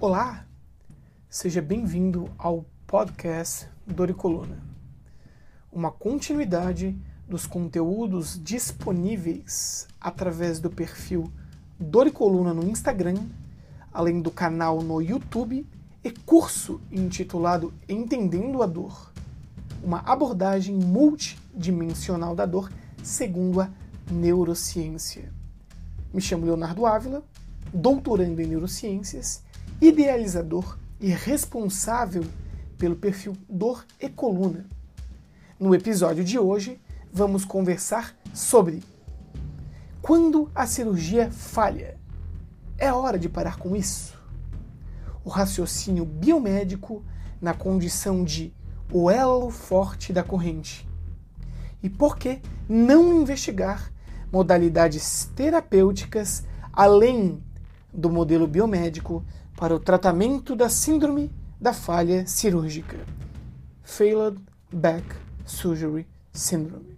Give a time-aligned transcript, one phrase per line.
[0.00, 0.46] Olá,
[1.28, 4.62] seja bem-vindo ao podcast Dor e Coluna,
[5.72, 6.96] uma continuidade
[7.28, 11.32] dos conteúdos disponíveis através do perfil
[11.80, 13.16] Dor e Coluna no Instagram,
[13.92, 15.66] além do canal no YouTube
[16.04, 19.12] e curso intitulado Entendendo a Dor,
[19.82, 22.70] uma abordagem multidimensional da dor
[23.02, 23.68] segundo a
[24.08, 25.32] neurociência.
[26.14, 27.24] Me chamo Leonardo Ávila,
[27.74, 29.42] doutorando em neurociências
[29.80, 32.24] idealizador e responsável
[32.76, 34.66] pelo perfil Dor e Coluna.
[35.58, 36.80] No episódio de hoje,
[37.12, 38.82] vamos conversar sobre
[40.02, 41.96] quando a cirurgia falha.
[42.76, 44.16] É hora de parar com isso?
[45.24, 47.04] O raciocínio biomédico
[47.40, 48.52] na condição de
[48.92, 50.88] o elo forte da corrente.
[51.82, 53.92] E por que não investigar
[54.32, 57.42] modalidades terapêuticas além
[57.92, 59.24] do modelo biomédico
[59.58, 62.96] para o tratamento da síndrome da falha cirúrgica,
[63.82, 64.40] Failed
[64.72, 65.04] Back
[65.44, 66.96] Surgery Syndrome.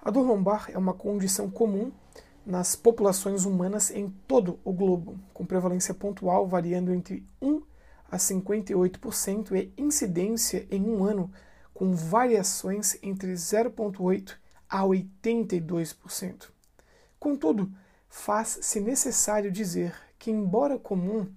[0.00, 1.92] A dor lombar é uma condição comum
[2.44, 7.62] nas populações humanas em todo o globo, com prevalência pontual variando entre 1
[8.10, 11.30] a 58% e incidência em um ano
[11.72, 14.41] com variações entre 0,8
[14.72, 16.48] a 82%.
[17.20, 17.70] Contudo,
[18.08, 21.30] faz-se necessário dizer que, embora comum,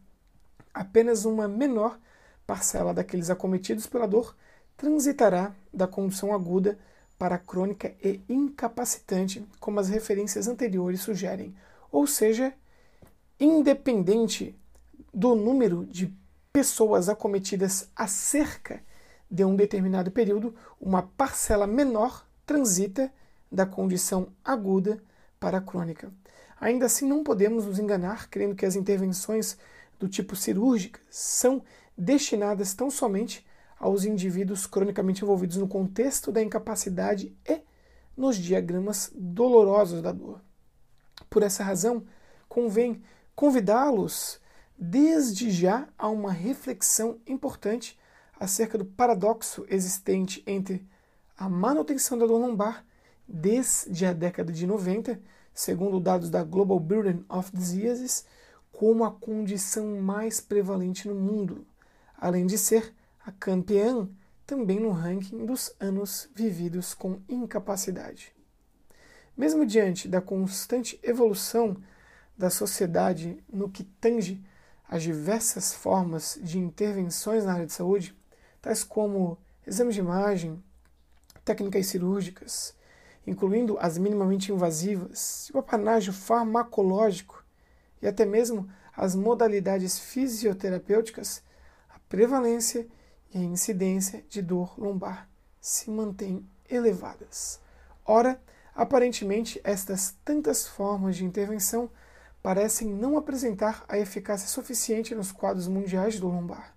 [0.74, 2.00] apenas uma menor
[2.48, 4.34] parcela daqueles acometidos pela dor
[4.78, 6.80] transitará da condição aguda
[7.20, 11.54] para a crônica e incapacitante, como as referências anteriores sugerem,
[11.92, 12.54] ou seja,
[13.38, 14.58] independente
[15.14, 16.14] do número de
[16.54, 18.82] pessoas acometidas acerca
[19.30, 23.12] de um determinado período, uma parcela menor transita
[23.52, 25.02] da condição aguda
[25.40, 26.12] para a crônica.
[26.60, 29.58] Ainda assim, não podemos nos enganar crendo que as intervenções
[30.00, 31.64] do tipo cirúrgica são
[31.98, 33.46] destinadas tão somente
[33.80, 37.62] aos indivíduos cronicamente envolvidos no contexto da incapacidade e
[38.16, 40.42] nos diagramas dolorosos da dor.
[41.30, 42.06] Por essa razão,
[42.48, 43.04] convém
[43.36, 44.40] convidá-los
[44.78, 48.00] desde já a uma reflexão importante
[48.40, 50.88] acerca do paradoxo existente entre
[51.38, 52.85] a manutenção da dor lombar
[53.28, 55.20] desde a década de 90,
[55.54, 58.26] segundo dados da Global Burden of Diseases,
[58.72, 61.66] como a condição mais prevalente no mundo,
[62.18, 62.94] além de ser
[63.26, 64.08] a campeã
[64.46, 68.34] também no ranking dos anos vividos com incapacidade.
[69.36, 71.78] Mesmo diante da constante evolução
[72.38, 74.44] da sociedade no que tange
[74.88, 78.16] as diversas formas de intervenções na área de saúde,
[78.62, 80.64] tais como exames de imagem,
[81.44, 82.76] técnicas cirúrgicas,
[83.26, 87.44] incluindo as minimamente invasivas, o apanágio farmacológico
[88.02, 91.44] e até mesmo as modalidades fisioterapêuticas,
[91.90, 92.88] a prevalência
[93.34, 97.60] e a incidência de dor lombar se mantêm elevadas.
[98.06, 98.42] Ora,
[98.74, 101.90] aparentemente, estas tantas formas de intervenção
[102.42, 106.76] parecem não apresentar a eficácia suficiente nos quadros mundiais dor lombar.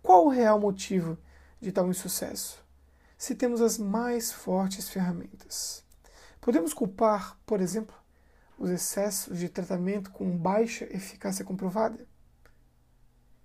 [0.00, 1.18] Qual o real motivo
[1.60, 2.65] de tal insucesso?
[3.16, 5.84] Se temos as mais fortes ferramentas.
[6.40, 7.94] Podemos culpar, por exemplo,
[8.58, 12.06] os excessos de tratamento com baixa eficácia comprovada?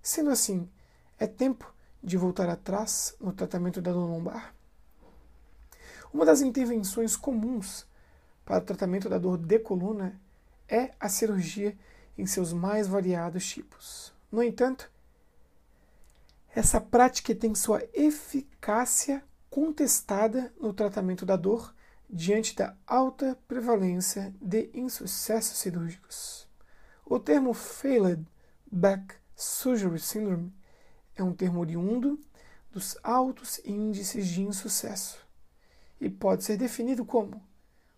[0.01, 0.69] Sendo assim,
[1.17, 1.73] é tempo
[2.03, 4.53] de voltar atrás no tratamento da dor lombar?
[6.13, 7.85] Uma das intervenções comuns
[8.43, 10.19] para o tratamento da dor de coluna
[10.67, 11.77] é a cirurgia
[12.17, 14.13] em seus mais variados tipos.
[14.31, 14.91] No entanto,
[16.53, 21.75] essa prática tem sua eficácia contestada no tratamento da dor
[22.09, 26.47] diante da alta prevalência de insucessos cirúrgicos.
[27.05, 28.25] O termo Failed
[28.71, 30.53] Back Surgery Syndrome
[31.17, 32.17] é um termo oriundo
[32.71, 35.19] dos altos índices de insucesso
[35.99, 37.43] e pode ser definido como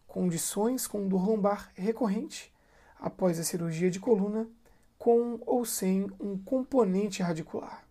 [0.08, 2.52] condições com dor lombar recorrente
[3.00, 4.50] após a cirurgia de coluna
[4.98, 7.83] com ou sem um componente radicular.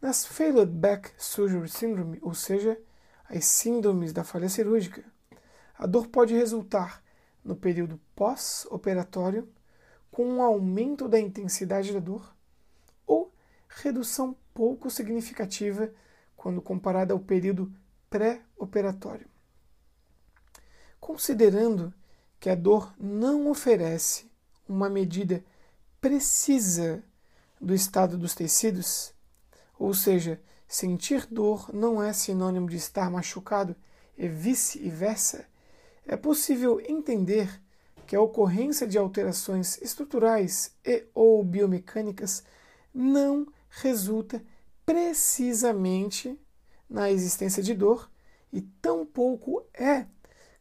[0.00, 2.80] Nas Failed Back Surgery Syndrome, ou seja,
[3.28, 5.04] as síndromes da falha cirúrgica,
[5.76, 7.02] a dor pode resultar
[7.44, 9.48] no período pós-operatório
[10.08, 12.32] com um aumento da intensidade da dor
[13.04, 13.32] ou
[13.68, 15.92] redução pouco significativa
[16.36, 17.72] quando comparada ao período
[18.08, 19.26] pré-operatório.
[21.00, 21.92] Considerando
[22.38, 24.30] que a dor não oferece
[24.68, 25.44] uma medida
[26.00, 27.02] precisa
[27.60, 29.12] do estado dos tecidos,
[29.78, 33.76] ou seja, sentir dor não é sinônimo de estar machucado
[34.16, 35.46] e vice-versa.
[36.06, 37.60] é possível entender
[38.06, 42.42] que a ocorrência de alterações estruturais e ou biomecânicas
[42.92, 44.42] não resulta
[44.84, 46.40] precisamente
[46.88, 48.10] na existência de dor
[48.50, 50.06] e tampouco é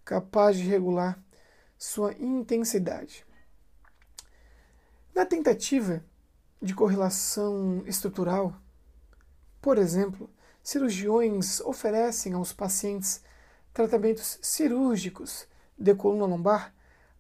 [0.04, 1.18] capaz de regular
[1.78, 3.26] sua intensidade.
[5.16, 6.04] Na tentativa
[6.62, 8.54] de correlação estrutural,
[9.62, 10.30] por exemplo,
[10.64, 13.22] cirurgiões oferecem aos pacientes
[13.74, 16.74] tratamentos cirúrgicos de coluna lombar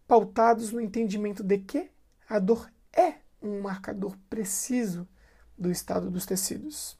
[0.07, 1.91] pautados no entendimento de que
[2.27, 5.07] a dor é um marcador preciso
[5.57, 6.97] do estado dos tecidos.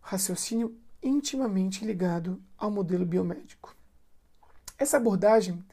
[0.00, 3.74] Raciocínio intimamente ligado ao modelo biomédico.
[4.78, 5.64] Essa abordagem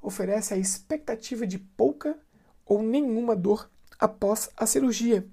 [0.00, 2.18] oferece a expectativa de pouca
[2.64, 5.26] ou nenhuma dor após a cirurgia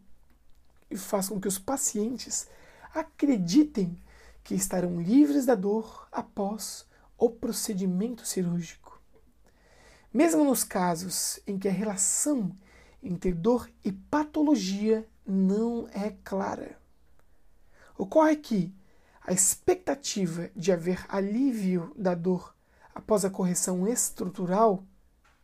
[0.90, 2.48] e faz com que os pacientes
[2.94, 3.98] acreditem
[4.44, 6.88] que estarão livres da dor após
[7.18, 9.02] o procedimento cirúrgico.
[10.14, 12.52] Mesmo nos casos em que a relação
[13.04, 16.80] entre dor e patologia não é clara.
[17.98, 18.74] Ocorre que
[19.22, 22.56] a expectativa de haver alívio da dor
[22.96, 24.84] após a correção estrutural,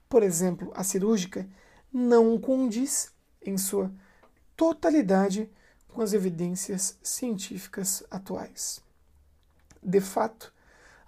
[0.10, 1.48] por exemplo, a cirúrgica,
[1.94, 3.92] não condiz em sua
[4.56, 5.50] totalidade
[5.96, 8.84] com as evidências científicas atuais.
[9.82, 10.54] De fato,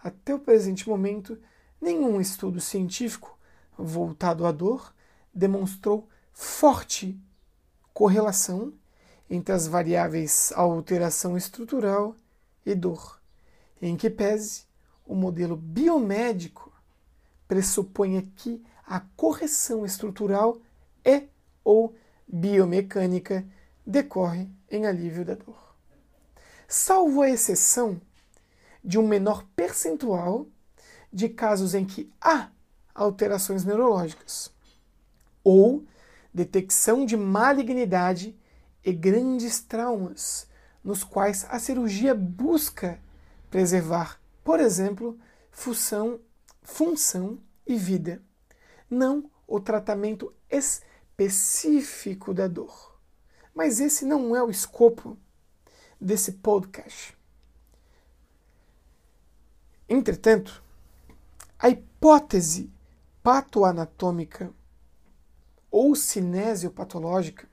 [0.01, 1.37] até o presente momento,
[1.81, 3.37] nenhum estudo científico
[3.77, 4.95] voltado à dor
[5.33, 7.19] demonstrou forte
[7.93, 8.73] correlação
[9.29, 12.15] entre as variáveis alteração estrutural
[12.65, 13.19] e dor,
[13.81, 14.63] em que pese
[15.05, 16.71] o modelo biomédico
[17.45, 20.61] pressupõe que a correção estrutural
[21.03, 21.27] e
[21.61, 21.93] ou
[22.25, 23.45] biomecânica
[23.85, 25.75] decorre em alívio da dor.
[26.67, 28.01] Salvo a exceção
[28.83, 30.47] de um menor percentual
[31.11, 32.49] de casos em que há
[32.93, 34.51] alterações neurológicas
[35.43, 35.85] ou
[36.33, 38.37] detecção de malignidade
[38.83, 40.47] e grandes traumas,
[40.83, 42.99] nos quais a cirurgia busca
[43.49, 45.17] preservar, por exemplo,
[45.51, 46.19] função,
[46.61, 48.21] função e vida,
[48.89, 52.96] não o tratamento específico da dor.
[53.57, 55.17] Mas esse não é o escopo
[55.99, 57.17] desse podcast.
[59.89, 60.61] Entretanto,
[61.57, 62.71] a hipótese
[63.23, 64.53] patoanatômica
[65.71, 67.49] ou cinesiopatológica,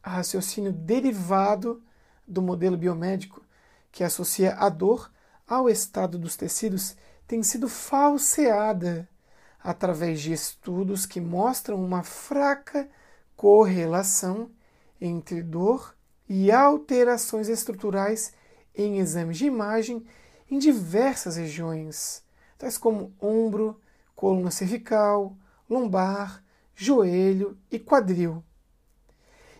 [0.00, 1.82] a raciocínio derivado
[2.24, 3.42] do modelo biomédico
[3.90, 5.10] que associa a dor
[5.44, 6.96] ao estado dos tecidos,
[7.26, 9.08] tem sido falseada
[9.58, 12.88] através de estudos que mostram uma fraca
[13.34, 14.52] correlação
[15.00, 15.96] entre dor
[16.28, 18.32] e alterações estruturais
[18.74, 20.04] em exames de imagem
[20.50, 22.22] em diversas regiões,
[22.58, 23.80] tais como ombro,
[24.14, 25.36] coluna cervical,
[25.68, 26.44] lombar,
[26.74, 28.44] joelho e quadril.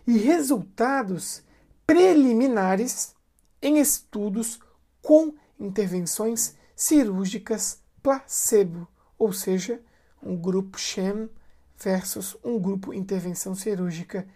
[0.05, 1.43] E resultados
[1.85, 3.15] preliminares
[3.61, 4.59] em estudos
[5.01, 9.81] com intervenções cirúrgicas placebo, ou seja,
[10.21, 11.29] um grupo sham
[11.77, 14.27] versus um grupo intervenção cirúrgica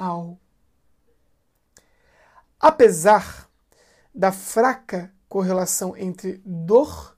[0.00, 0.40] real.
[2.58, 3.48] Apesar
[4.14, 7.16] da fraca correlação entre dor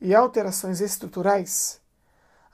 [0.00, 1.80] e alterações estruturais,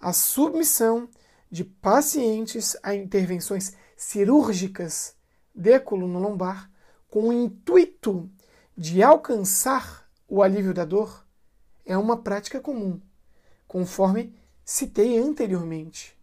[0.00, 1.08] a submissão
[1.50, 5.14] de pacientes a intervenções cirúrgicas
[5.54, 6.70] de coluna lombar
[7.08, 8.28] com o intuito
[8.76, 11.24] de alcançar o alívio da dor
[11.86, 13.00] é uma prática comum,
[13.68, 16.18] conforme citei anteriormente,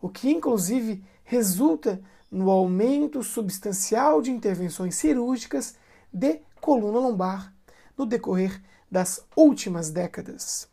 [0.00, 2.02] o que inclusive resulta
[2.36, 5.74] no aumento substancial de intervenções cirúrgicas
[6.12, 7.50] de coluna lombar
[7.96, 10.68] no decorrer das últimas décadas.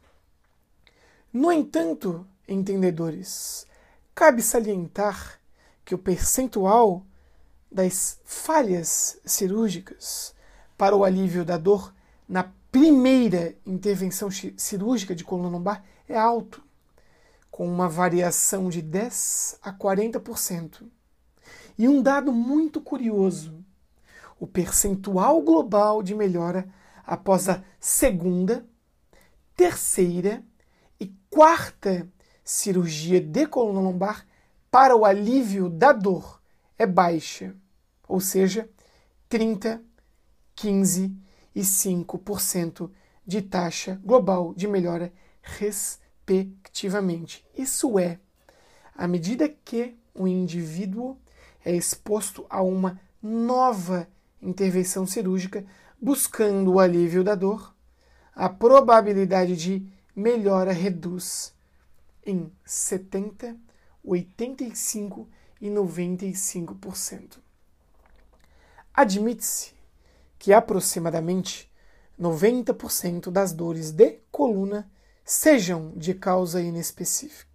[1.31, 3.65] No entanto, entendedores,
[4.13, 5.39] cabe salientar
[5.85, 7.05] que o percentual
[7.71, 10.35] das falhas cirúrgicas
[10.77, 11.93] para o alívio da dor
[12.27, 16.61] na primeira intervenção cirúrgica de coluna lombar é alto,
[17.49, 20.83] com uma variação de 10 a 40%.
[21.77, 23.63] E um dado muito curioso:
[24.39, 26.67] o percentual global de melhora
[27.05, 28.65] após a segunda,
[29.55, 30.43] terceira
[30.99, 32.07] e quarta
[32.43, 34.27] cirurgia de coluna lombar
[34.69, 36.41] para o alívio da dor
[36.77, 37.55] é baixa,
[38.07, 38.69] ou seja,
[39.29, 39.81] 30,
[40.55, 41.15] 15
[41.55, 42.91] e 5%
[43.25, 47.45] de taxa global de melhora, respectivamente.
[47.57, 48.19] Isso é,
[48.95, 51.17] à medida que o indivíduo
[51.65, 54.07] é exposto a uma nova
[54.41, 55.65] intervenção cirúrgica
[56.01, 57.73] buscando o alívio da dor,
[58.35, 61.53] a probabilidade de melhora reduz
[62.25, 63.55] em 70,
[64.03, 65.29] 85
[65.61, 67.37] e 95%.
[68.93, 69.73] Admite-se
[70.37, 71.71] que aproximadamente
[72.19, 74.89] 90% das dores de coluna
[75.23, 77.52] sejam de causa inespecífica.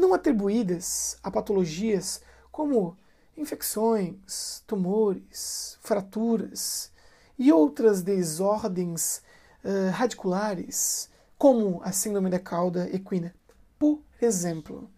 [0.00, 2.96] Não atribuídas a patologias como
[3.36, 6.90] infecções, tumores, fraturas
[7.38, 9.20] e outras desordens
[9.62, 13.34] uh, radiculares, como a síndrome da cauda equina.
[13.78, 14.90] Por exemplo,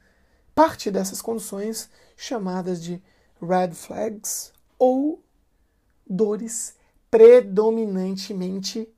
[0.55, 3.03] parte dessas condições chamadas de
[3.43, 5.21] red flags ou
[6.09, 6.77] dores
[7.11, 8.89] predominantemente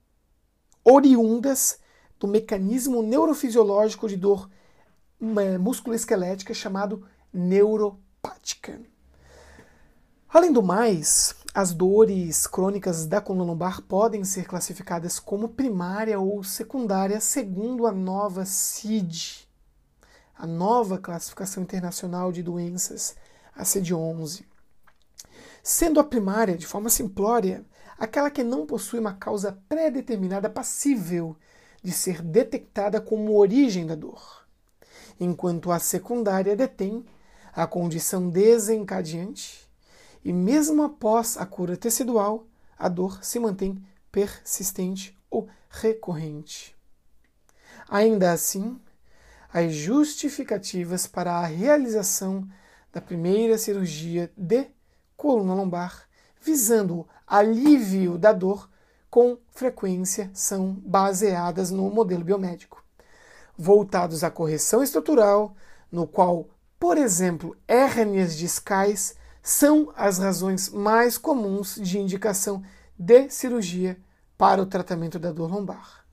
[0.84, 1.78] oriundas
[2.20, 4.50] do mecanismo neurofisiológico de dor
[5.58, 8.80] musculoesquelética chamado neuropática.
[10.28, 16.42] Além do mais, as dores crônicas da coluna lombar podem ser classificadas como primária ou
[16.42, 19.48] secundária segundo a nova CID,
[20.36, 23.14] a nova classificação internacional de doenças,
[23.54, 24.44] a CID-11.
[25.62, 27.64] Sendo a primária, de forma simplória,
[27.96, 31.36] aquela que não possui uma causa pré-determinada passível
[31.82, 34.43] de ser detectada como origem da dor,
[35.18, 37.04] enquanto a secundária detém
[37.52, 39.68] a condição desencadeante
[40.24, 42.46] e mesmo após a cura tecidual,
[42.78, 46.74] a dor se mantém persistente ou recorrente.
[47.88, 48.80] Ainda assim,
[49.52, 52.48] as justificativas para a realização
[52.92, 54.66] da primeira cirurgia de
[55.16, 56.08] coluna lombar,
[56.40, 58.70] visando o alívio da dor,
[59.10, 62.83] com frequência são baseadas no modelo biomédico,
[63.56, 65.54] voltados à correção estrutural,
[65.90, 72.62] no qual, por exemplo, hérnias discais são as razões mais comuns de indicação
[72.98, 73.98] de cirurgia
[74.38, 76.04] para o tratamento da dor lombar.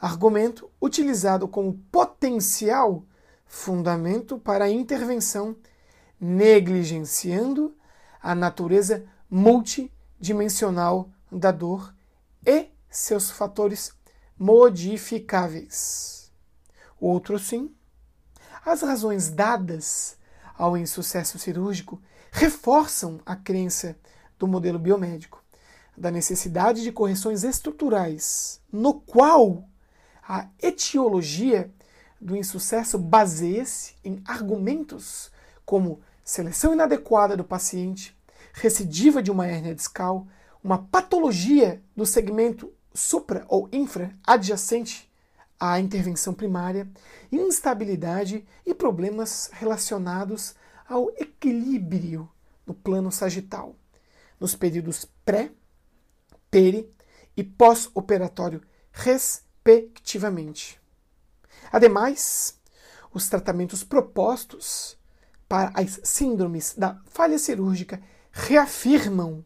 [0.00, 3.04] Argumento utilizado como potencial
[3.46, 5.56] fundamento para a intervenção,
[6.20, 7.74] negligenciando
[8.22, 11.94] a natureza multidimensional da dor
[12.44, 13.92] e seus fatores
[14.38, 16.15] modificáveis.
[17.00, 17.74] Outro sim,
[18.64, 20.16] as razões dadas
[20.56, 22.00] ao insucesso cirúrgico
[22.30, 23.96] reforçam a crença
[24.38, 25.42] do modelo biomédico
[25.96, 29.64] da necessidade de correções estruturais, no qual
[30.28, 31.72] a etiologia
[32.20, 35.30] do insucesso baseia-se em argumentos
[35.64, 38.16] como seleção inadequada do paciente,
[38.52, 40.26] recidiva de uma hérnia discal,
[40.62, 45.10] uma patologia do segmento supra ou infra adjacente
[45.58, 46.88] à intervenção primária,
[47.30, 50.54] instabilidade e problemas relacionados
[50.88, 52.28] ao equilíbrio
[52.66, 53.74] no plano sagital,
[54.38, 55.50] nos períodos pré,
[56.50, 56.92] peri
[57.36, 60.80] e pós-operatório, respectivamente.
[61.72, 62.58] Ademais,
[63.12, 64.96] os tratamentos propostos
[65.48, 69.44] para as síndromes da falha cirúrgica reafirmam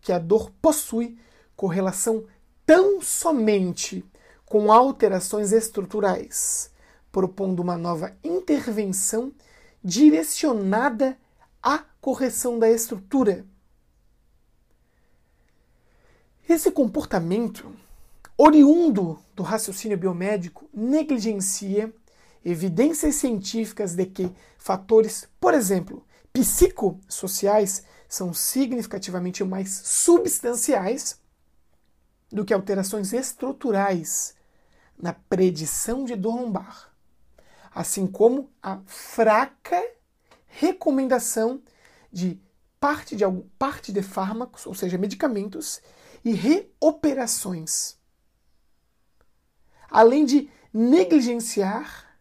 [0.00, 1.18] que a dor possui
[1.56, 2.24] correlação
[2.64, 4.04] tão somente
[4.48, 6.70] com alterações estruturais,
[7.12, 9.32] propondo uma nova intervenção
[9.84, 11.18] direcionada
[11.62, 13.44] à correção da estrutura.
[16.48, 17.70] Esse comportamento,
[18.36, 21.92] oriundo do raciocínio biomédico, negligencia
[22.42, 31.20] evidências científicas de que fatores, por exemplo, psicossociais, são significativamente mais substanciais
[32.32, 34.37] do que alterações estruturais
[35.00, 36.88] na predição de dor lombar
[37.78, 39.80] assim como a fraca
[40.46, 41.62] recomendação
[42.12, 42.40] de
[42.80, 43.24] parte de,
[43.56, 45.80] parte de fármacos, ou seja, medicamentos,
[46.24, 47.96] e reoperações.
[49.88, 52.18] Além de negligenciar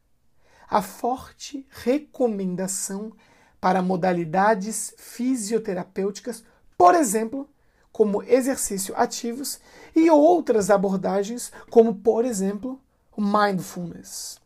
[0.70, 3.12] a forte recomendação
[3.60, 6.44] para modalidades fisioterapêuticas,
[6.78, 7.50] por exemplo,
[7.98, 9.60] como exercício ativos
[9.96, 12.80] e outras abordagens, como por exemplo,
[13.12, 14.40] o mindfulness.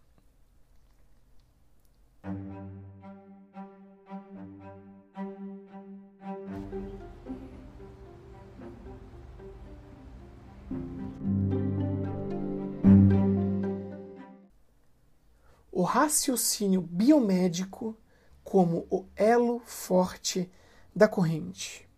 [15.69, 17.97] O raciocínio biomédico
[18.45, 20.49] como o elo forte
[20.95, 21.90] da corrente.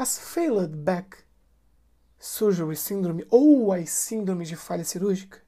[0.00, 1.14] As failed back
[2.18, 5.42] surgery syndrome ou as síndromes de falha cirúrgica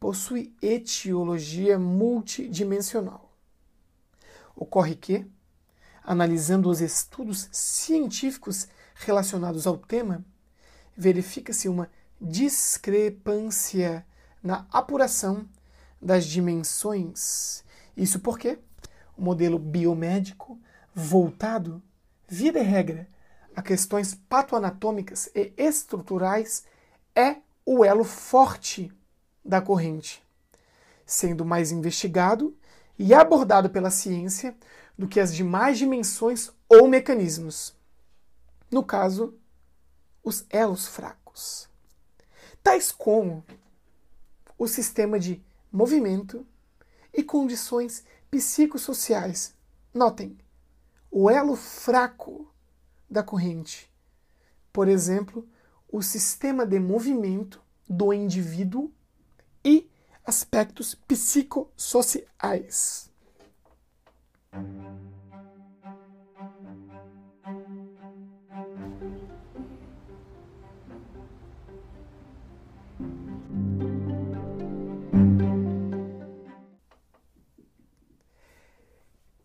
[0.00, 3.32] possui etiologia multidimensional.
[4.56, 5.24] Ocorre que,
[6.02, 8.66] analisando os estudos científicos
[8.96, 10.24] relacionados ao tema,
[10.96, 11.88] verifica-se uma
[12.20, 14.04] discrepância
[14.42, 15.48] na apuração
[16.02, 17.64] das dimensões.
[17.96, 18.58] Isso porque
[19.16, 20.60] o modelo biomédico
[20.92, 21.80] voltado,
[22.26, 23.14] via de regra,
[23.56, 26.64] a questões patoanatômicas e estruturais
[27.14, 28.92] é o elo forte
[29.42, 30.22] da corrente,
[31.06, 32.54] sendo mais investigado
[32.98, 34.54] e abordado pela ciência
[34.96, 37.74] do que as demais dimensões ou mecanismos.
[38.70, 39.34] No caso,
[40.22, 41.66] os elos fracos,
[42.62, 43.42] tais como
[44.58, 46.46] o sistema de movimento
[47.12, 49.54] e condições psicossociais.
[49.94, 50.36] Notem,
[51.10, 52.52] o elo fraco
[53.08, 53.88] da corrente,
[54.72, 55.48] por exemplo,
[55.88, 58.92] o sistema de movimento do indivíduo
[59.64, 59.88] e
[60.24, 63.08] aspectos psicossociais.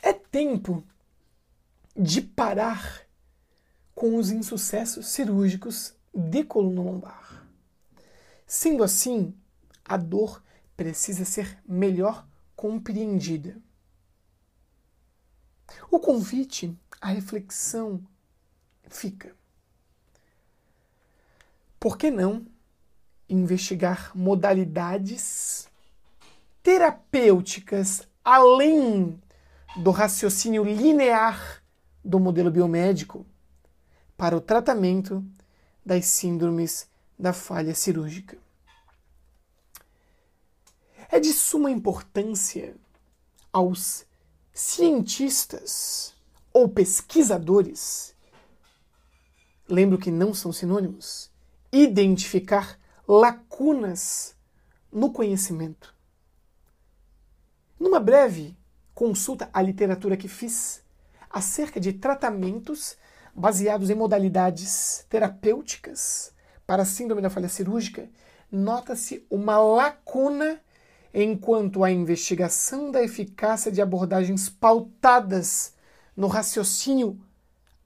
[0.01, 0.83] É tempo
[1.95, 3.10] de parar
[4.01, 7.45] com os insucessos cirúrgicos de coluna lombar.
[8.47, 9.31] Sendo assim,
[9.85, 10.41] a dor
[10.75, 13.61] precisa ser melhor compreendida.
[15.91, 18.03] O convite à reflexão
[18.89, 19.35] fica.
[21.79, 22.47] Por que não
[23.29, 25.69] investigar modalidades
[26.63, 29.21] terapêuticas além
[29.77, 31.61] do raciocínio linear
[32.03, 33.27] do modelo biomédico
[34.21, 35.25] para o tratamento
[35.83, 36.87] das síndromes
[37.17, 38.37] da falha cirúrgica?
[41.09, 42.75] É de suma importância
[43.51, 44.05] aos
[44.53, 46.13] cientistas
[46.53, 48.13] ou pesquisadores,
[49.67, 51.31] lembro que não são sinônimos,
[51.71, 54.35] identificar lacunas
[54.91, 55.95] no conhecimento.
[57.79, 58.55] Numa breve
[58.93, 60.83] consulta à literatura que fiz
[61.27, 63.00] acerca de tratamentos
[63.35, 66.33] baseados em modalidades terapêuticas
[66.65, 68.09] para a síndrome da falha cirúrgica,
[68.51, 70.59] nota-se uma lacuna
[71.13, 75.73] enquanto a investigação da eficácia de abordagens pautadas
[76.15, 77.19] no raciocínio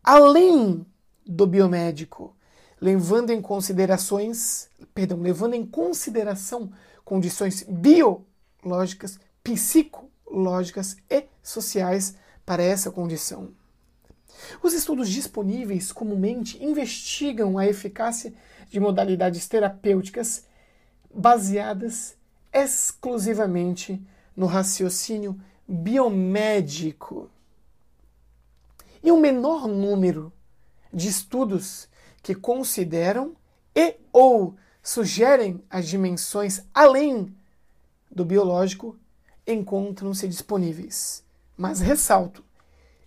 [0.03, 0.85] além
[1.25, 2.35] do biomédico,
[2.79, 6.71] levando em considerações, perdão, levando em consideração
[7.03, 13.49] condições biológicas, psicológicas e sociais para essa condição.
[14.61, 18.33] Os estudos disponíveis comumente investigam a eficácia
[18.69, 20.45] de modalidades terapêuticas
[21.13, 22.15] baseadas
[22.53, 24.01] exclusivamente
[24.35, 27.29] no raciocínio biomédico.
[29.03, 30.31] E um menor número
[30.93, 31.87] de estudos
[32.23, 33.35] que consideram
[33.75, 37.35] e ou sugerem as dimensões além
[38.09, 38.97] do biológico
[39.45, 41.23] encontram-se disponíveis.
[41.57, 42.44] Mas ressalto,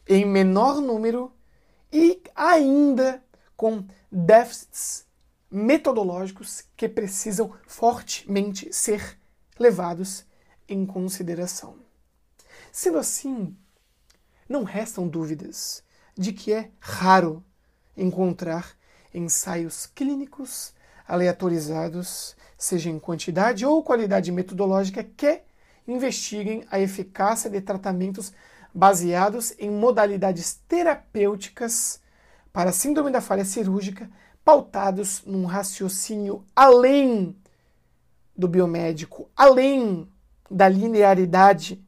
[0.08, 1.30] em menor número
[1.92, 3.22] e ainda
[3.56, 5.06] com déficits
[5.50, 9.18] metodológicos que precisam fortemente ser
[9.58, 10.24] levados
[10.68, 11.76] em consideração.
[12.72, 13.56] Sendo assim,
[14.48, 15.82] não restam dúvidas
[16.16, 17.44] de que é raro
[17.96, 18.76] encontrar
[19.12, 20.72] ensaios clínicos
[21.06, 25.42] aleatorizados, seja em quantidade ou qualidade metodológica, que
[25.86, 28.32] investiguem a eficácia de tratamentos
[28.78, 32.00] baseados em modalidades terapêuticas
[32.52, 34.08] para síndrome da falha cirúrgica,
[34.44, 37.36] pautados num raciocínio além
[38.36, 40.08] do biomédico, além
[40.48, 41.84] da linearidade,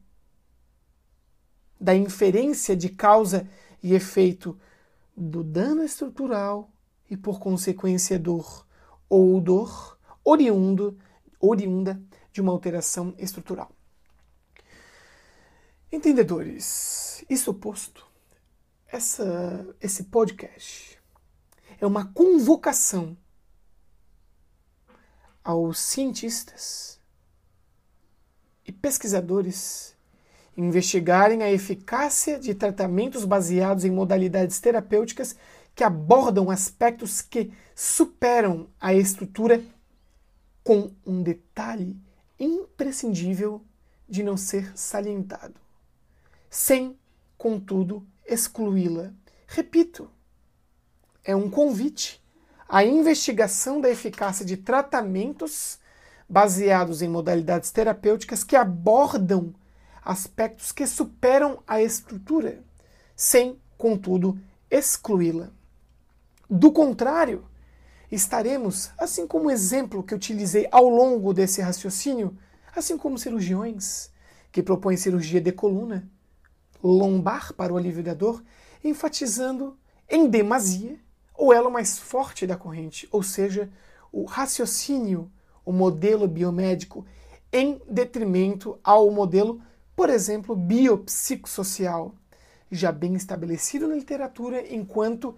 [1.79, 3.47] da inferência de causa
[3.81, 4.59] e efeito
[5.15, 6.69] do dano estrutural
[7.09, 8.67] e, por consequência, dor
[9.07, 10.97] ou dor oriundo,
[11.39, 12.01] oriunda
[12.33, 13.71] de uma alteração estrutural.
[15.91, 18.07] Entendedores, isso posto,
[18.87, 20.97] essa, esse podcast
[21.79, 23.17] é uma convocação
[25.43, 26.99] aos cientistas
[28.65, 29.95] e pesquisadores
[30.55, 35.35] investigarem a eficácia de tratamentos baseados em modalidades terapêuticas
[35.73, 39.63] que abordam aspectos que superam a estrutura
[40.63, 41.99] com um detalhe
[42.39, 43.61] imprescindível
[44.07, 45.55] de não ser salientado,
[46.51, 46.99] sem,
[47.37, 49.13] contudo, excluí-la.
[49.47, 50.11] Repito,
[51.23, 52.21] é um convite
[52.67, 55.79] a investigação da eficácia de tratamentos
[56.27, 59.53] baseados em modalidades terapêuticas que abordam
[60.03, 62.63] aspectos que superam a estrutura,
[63.15, 64.37] sem, contudo,
[64.69, 65.51] excluí-la.
[66.49, 67.45] Do contrário,
[68.11, 72.37] estaremos, assim como o exemplo que utilizei ao longo desse raciocínio,
[72.75, 74.11] assim como cirurgiões
[74.51, 76.09] que propõem cirurgia de coluna,
[76.83, 78.43] lombar para o alívio da dor,
[78.83, 79.77] enfatizando
[80.09, 80.97] em demasia
[81.37, 83.69] o elo mais forte da corrente, ou seja,
[84.11, 85.31] o raciocínio,
[85.65, 87.05] o modelo biomédico,
[87.51, 89.61] em detrimento ao modelo,
[89.95, 92.13] por exemplo, biopsicossocial,
[92.71, 95.35] já bem estabelecido na literatura enquanto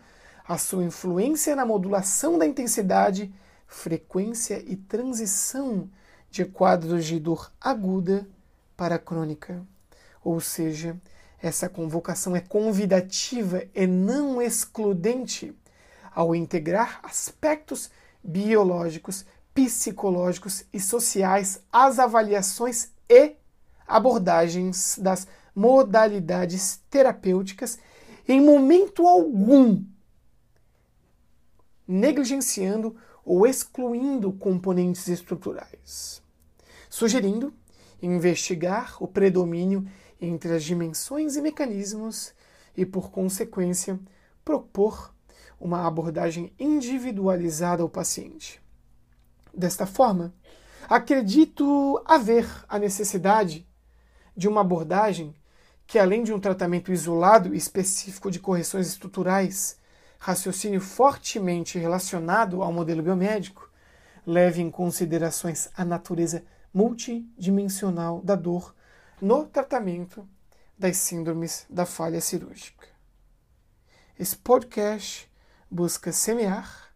[0.48, 3.34] a sua influência na modulação da intensidade,
[3.66, 5.90] frequência e transição
[6.30, 8.28] de quadros de dor aguda
[8.76, 9.66] para crônica.
[10.24, 11.00] Ou seja,
[11.44, 15.54] essa convocação é convidativa e não excludente
[16.16, 17.92] ao integrar aspectos
[18.24, 23.36] biológicos, psicológicos e sociais às avaliações e
[23.86, 27.78] abordagens das modalidades terapêuticas
[28.26, 29.84] em momento algum
[31.86, 36.24] negligenciando ou excluindo componentes estruturais,
[36.90, 37.54] sugerindo
[38.02, 39.86] investigar o predomínio
[40.24, 42.34] entre as dimensões e mecanismos
[42.78, 44.00] e, por consequência,
[44.44, 45.14] propor
[45.60, 48.62] uma abordagem individualizada ao paciente.
[49.54, 50.34] Desta forma,
[50.88, 53.68] acredito haver a necessidade
[54.36, 55.36] de uma abordagem
[55.86, 59.78] que, além de um tratamento isolado e específico de correções estruturais,
[60.20, 63.70] raciocínio fortemente relacionado ao modelo biomédico,
[64.26, 68.74] leve em considerações a natureza multidimensional da dor
[69.22, 70.28] no tratamento
[70.78, 72.88] das síndromes da falha cirúrgica.
[74.20, 75.32] Esse podcast
[75.70, 76.94] busca semear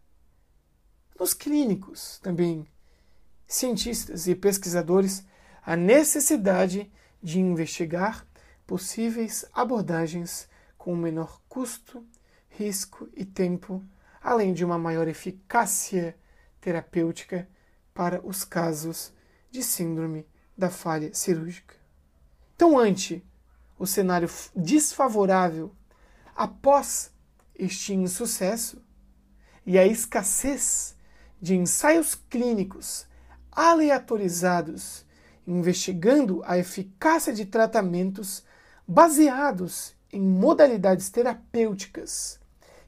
[1.18, 2.66] nos clínicos, também
[3.46, 5.24] cientistas e pesquisadores,
[5.64, 6.90] a necessidade
[7.22, 8.26] de investigar
[8.66, 12.06] possíveis abordagens com menor custo
[12.48, 13.84] risco e tempo,
[14.20, 16.16] além de uma maior eficácia
[16.60, 17.48] terapêutica
[17.94, 19.12] para os casos
[19.50, 20.26] de síndrome
[20.56, 21.77] da falha cirúrgica.
[22.58, 23.24] Então, ante
[23.78, 25.72] o cenário desfavorável
[26.34, 27.12] após
[27.54, 28.82] este insucesso
[29.64, 30.96] e a escassez
[31.40, 33.06] de ensaios clínicos
[33.52, 35.06] aleatorizados
[35.46, 38.42] investigando a eficácia de tratamentos
[38.88, 42.40] baseados em modalidades terapêuticas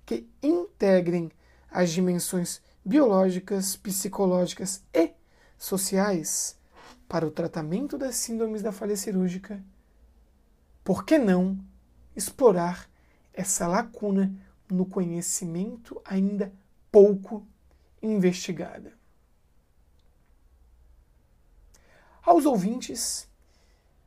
[0.04, 1.30] que integrem
[1.70, 5.12] as dimensões biológicas, psicológicas e
[5.56, 6.58] sociais
[7.10, 9.60] para o tratamento das síndromes da falha cirúrgica,
[10.84, 11.58] por que não
[12.14, 12.88] explorar
[13.32, 14.32] essa lacuna
[14.70, 16.52] no conhecimento ainda
[16.88, 17.44] pouco
[18.00, 18.92] investigada?
[22.22, 23.28] Aos ouvintes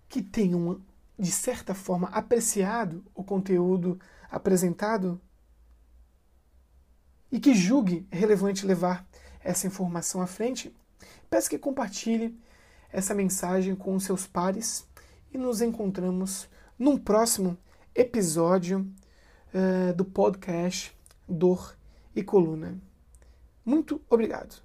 [0.08, 0.82] que tenham,
[1.20, 4.00] de certa forma, apreciado o conteúdo
[4.32, 5.20] apresentado
[7.30, 9.06] e que julgue relevante levar
[9.42, 10.74] essa informação à frente,
[11.30, 12.42] peço que compartilhe
[12.94, 14.88] essa mensagem com seus pares
[15.34, 17.58] e nos encontramos num próximo
[17.96, 18.88] episódio
[19.52, 20.96] uh, do podcast
[21.28, 21.76] Dor
[22.16, 22.78] e Coluna.
[23.66, 24.62] Muito obrigado.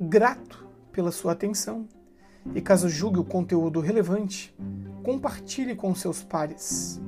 [0.00, 1.88] Grato pela sua atenção
[2.54, 4.54] e, caso julgue o conteúdo relevante,
[5.04, 7.00] compartilhe com seus pares.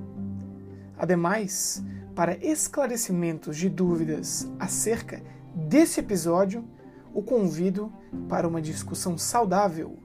[1.01, 1.83] Ademais,
[2.15, 5.23] para esclarecimentos de dúvidas acerca
[5.55, 6.63] desse episódio,
[7.15, 7.91] o convido
[8.29, 9.97] para uma discussão saudável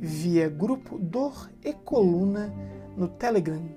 [0.00, 2.54] via grupo Dor e Coluna
[2.96, 3.68] no Telegram.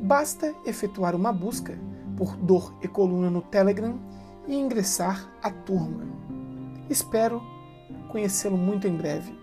[0.00, 1.76] Basta efetuar uma busca
[2.16, 3.98] por Dor e Coluna no Telegram
[4.46, 6.04] e ingressar à turma.
[6.88, 7.42] Espero
[8.12, 9.39] conhecê-lo muito em breve.